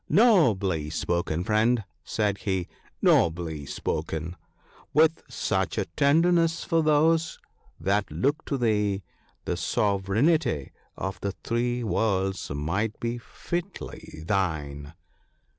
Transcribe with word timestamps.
* 0.05 0.09
Nobly 0.09 0.89
spoken, 0.89 1.43
friend/ 1.43 1.83
said 2.03 2.39
he, 2.39 2.67
'nobly 3.03 3.67
spoken! 3.67 4.35
with 4.95 5.21
such 5.29 5.77
a 5.77 5.85
tenderness 5.95 6.63
for 6.63 6.81
those 6.81 7.37
that 7.79 8.09
look 8.09 8.43
to 8.45 8.57
thee, 8.57 9.03
the 9.45 9.53
Sove 9.53 10.05
reignty 10.05 10.71
of 10.97 11.19
the 11.21 11.33
Three 11.43 11.83
Worlds 11.83 12.49
might 12.49 12.99
be 12.99 13.19
fitly 13.19 14.23
thine.' 14.25 14.93